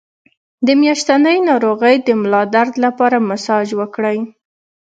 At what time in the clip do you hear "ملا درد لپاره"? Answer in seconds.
2.21-3.17